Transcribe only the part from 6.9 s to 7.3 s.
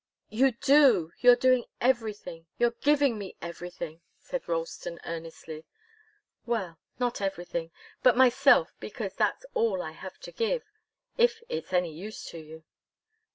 not